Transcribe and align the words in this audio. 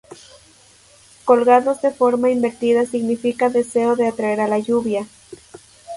Colgados 1.25 1.83
de 1.83 1.91
forma 1.91 2.31
invertida 2.31 2.87
significa 2.87 3.51
deseo 3.57 3.95
de 3.95 4.07
atraer 4.07 4.39
a 4.41 4.47
la 4.47 4.57
lluvia. 4.57 5.05